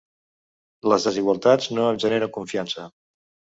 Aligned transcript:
Les 0.91 1.05
desigualtats 1.09 1.69
no 1.79 1.85
em 1.91 2.01
generen 2.07 2.35
confiança. 2.41 2.91